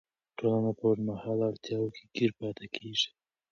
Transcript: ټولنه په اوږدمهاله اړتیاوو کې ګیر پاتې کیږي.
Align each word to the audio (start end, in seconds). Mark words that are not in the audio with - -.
ټولنه 0.37 0.71
په 0.77 0.83
اوږدمهاله 0.87 1.43
اړتیاوو 1.51 1.93
کې 1.95 2.03
ګیر 2.15 2.31
پاتې 2.39 2.65
کیږي. 2.75 3.09